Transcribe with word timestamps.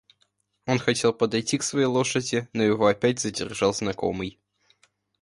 Он 0.65 0.79
хотел 0.79 1.13
подойти 1.13 1.59
к 1.59 1.63
своей 1.63 1.85
лошади, 1.85 2.47
но 2.53 2.63
его 2.63 2.87
опять 2.87 3.19
задержал 3.19 3.71
знакомый. 3.71 4.39